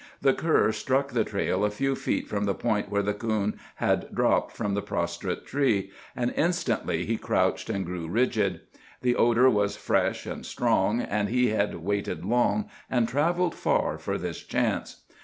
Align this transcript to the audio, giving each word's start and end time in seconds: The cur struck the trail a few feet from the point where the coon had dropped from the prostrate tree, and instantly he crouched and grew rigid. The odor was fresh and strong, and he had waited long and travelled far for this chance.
The 0.19 0.33
cur 0.33 0.71
struck 0.71 1.09
the 1.11 1.23
trail 1.23 1.63
a 1.63 1.69
few 1.69 1.93
feet 1.93 2.27
from 2.27 2.45
the 2.45 2.55
point 2.55 2.89
where 2.89 3.03
the 3.03 3.13
coon 3.13 3.59
had 3.75 4.11
dropped 4.15 4.57
from 4.57 4.73
the 4.73 4.81
prostrate 4.81 5.45
tree, 5.45 5.91
and 6.15 6.33
instantly 6.35 7.05
he 7.05 7.17
crouched 7.17 7.69
and 7.69 7.85
grew 7.85 8.07
rigid. 8.07 8.61
The 9.03 9.15
odor 9.15 9.47
was 9.47 9.77
fresh 9.77 10.25
and 10.25 10.43
strong, 10.43 11.01
and 11.01 11.29
he 11.29 11.49
had 11.49 11.75
waited 11.75 12.25
long 12.25 12.67
and 12.89 13.07
travelled 13.07 13.53
far 13.53 13.99
for 13.99 14.17
this 14.17 14.41
chance. 14.41 15.03